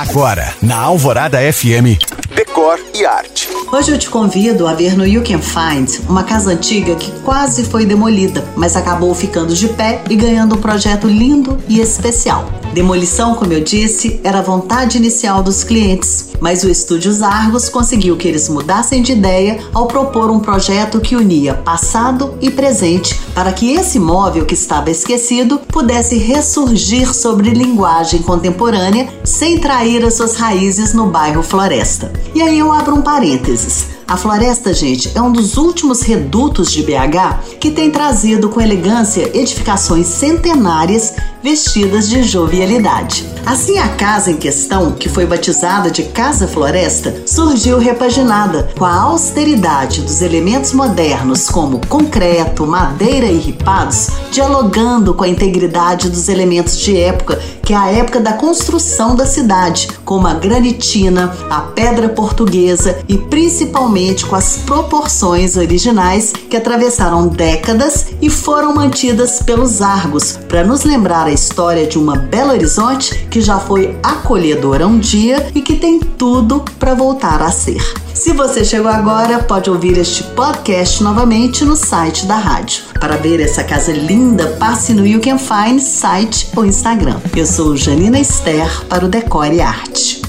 Agora, 0.00 0.54
na 0.62 0.78
Alvorada 0.78 1.38
FM, 1.52 2.00
Decor 2.34 2.80
e 2.94 3.04
Arte. 3.04 3.46
Hoje 3.70 3.92
eu 3.92 3.98
te 3.98 4.08
convido 4.08 4.66
a 4.66 4.72
ver 4.72 4.96
no 4.96 5.06
You 5.06 5.22
Can 5.22 5.40
Find 5.40 6.00
uma 6.08 6.24
casa 6.24 6.52
antiga 6.52 6.96
que 6.96 7.12
quase 7.20 7.64
foi 7.64 7.84
demolida, 7.84 8.42
mas 8.56 8.76
acabou 8.76 9.14
ficando 9.14 9.54
de 9.54 9.68
pé 9.68 10.02
e 10.08 10.16
ganhando 10.16 10.54
um 10.54 10.58
projeto 10.58 11.06
lindo 11.06 11.62
e 11.68 11.80
especial. 11.80 12.48
Demolição, 12.72 13.34
como 13.34 13.52
eu 13.52 13.60
disse, 13.60 14.20
era 14.22 14.38
a 14.38 14.42
vontade 14.42 14.96
inicial 14.96 15.42
dos 15.42 15.64
clientes, 15.64 16.28
mas 16.40 16.62
o 16.62 16.68
Estúdios 16.68 17.20
Argos 17.20 17.68
conseguiu 17.68 18.16
que 18.16 18.28
eles 18.28 18.48
mudassem 18.48 19.02
de 19.02 19.12
ideia 19.12 19.58
ao 19.74 19.86
propor 19.86 20.30
um 20.30 20.38
projeto 20.38 21.00
que 21.00 21.16
unia 21.16 21.54
passado 21.54 22.34
e 22.40 22.48
presente 22.48 23.18
para 23.34 23.52
que 23.52 23.72
esse 23.72 23.98
móvel 23.98 24.46
que 24.46 24.54
estava 24.54 24.88
esquecido 24.88 25.58
pudesse 25.58 26.16
ressurgir 26.16 27.12
sobre 27.12 27.50
linguagem 27.50 28.22
contemporânea 28.22 29.08
sem 29.24 29.58
trair 29.58 30.04
as 30.04 30.14
suas 30.14 30.36
raízes 30.36 30.94
no 30.94 31.06
bairro 31.06 31.42
Floresta. 31.42 32.12
E 32.34 32.40
aí 32.40 32.58
eu 32.58 32.72
abro 32.72 32.94
um 32.94 33.02
parênteses. 33.02 34.00
A 34.10 34.16
floresta, 34.16 34.74
gente, 34.74 35.12
é 35.14 35.22
um 35.22 35.30
dos 35.30 35.56
últimos 35.56 36.02
redutos 36.02 36.72
de 36.72 36.82
BH 36.82 37.58
que 37.60 37.70
tem 37.70 37.92
trazido 37.92 38.48
com 38.48 38.60
elegância 38.60 39.30
edificações 39.32 40.08
centenárias 40.08 41.14
vestidas 41.42 42.08
de 42.08 42.22
jovialidade. 42.22 43.26
Assim, 43.46 43.78
a 43.78 43.88
casa 43.88 44.30
em 44.30 44.36
questão, 44.36 44.92
que 44.92 45.08
foi 45.08 45.26
batizada 45.26 45.90
de 45.90 46.04
Casa 46.04 46.46
Floresta, 46.46 47.22
surgiu 47.26 47.78
repaginada 47.78 48.68
com 48.78 48.84
a 48.84 49.00
austeridade 49.00 50.02
dos 50.02 50.20
elementos 50.20 50.72
modernos 50.72 51.48
como 51.48 51.80
concreto, 51.86 52.66
madeira 52.66 53.26
e 53.26 53.38
ripados, 53.38 54.08
dialogando 54.30 55.14
com 55.14 55.24
a 55.24 55.28
integridade 55.28 56.08
dos 56.08 56.28
elementos 56.28 56.78
de 56.78 56.96
época, 56.96 57.40
que 57.62 57.72
é 57.72 57.76
a 57.76 57.90
época 57.90 58.20
da 58.20 58.32
construção 58.32 59.14
da 59.14 59.26
cidade, 59.26 59.88
como 60.04 60.26
a 60.26 60.34
granitina, 60.34 61.36
a 61.48 61.60
pedra 61.60 62.08
portuguesa 62.08 62.98
e 63.08 63.16
principalmente 63.16 64.26
com 64.26 64.36
as 64.36 64.58
proporções 64.58 65.56
originais 65.56 66.32
que 66.32 66.56
atravessaram 66.56 67.28
décadas 67.28 68.06
e 68.20 68.28
foram 68.28 68.74
mantidas 68.74 69.42
pelos 69.42 69.82
Argos, 69.82 70.38
para 70.48 70.64
nos 70.64 70.84
lembrar 70.84 71.26
a 71.26 71.32
história 71.32 71.86
de 71.86 71.98
uma 71.98 72.16
Belo 72.16 72.52
Horizonte 72.52 73.26
que 73.30 73.40
já 73.40 73.58
foi 73.58 73.96
acolhedora 74.02 74.86
um 74.86 74.98
dia 74.98 75.50
e 75.54 75.62
que 75.62 75.76
tem 75.76 76.00
tudo 76.00 76.64
para 76.78 76.94
voltar 76.94 77.42
a 77.42 77.50
ser. 77.50 78.09
Se 78.20 78.34
você 78.34 78.62
chegou 78.62 78.90
agora, 78.90 79.42
pode 79.42 79.70
ouvir 79.70 79.96
este 79.96 80.22
podcast 80.22 81.02
novamente 81.02 81.64
no 81.64 81.74
site 81.74 82.26
da 82.26 82.36
rádio. 82.36 82.84
Para 83.00 83.16
ver 83.16 83.40
essa 83.40 83.64
casa 83.64 83.92
linda, 83.92 84.46
passe 84.58 84.92
no 84.92 85.06
You 85.06 85.22
Can 85.22 85.38
Find 85.38 85.80
site 85.80 86.50
ou 86.54 86.66
Instagram. 86.66 87.18
Eu 87.34 87.46
sou 87.46 87.74
Janina 87.78 88.20
Esther 88.20 88.84
para 88.90 89.06
o 89.06 89.08
Decore 89.08 89.62
Arte. 89.62 90.19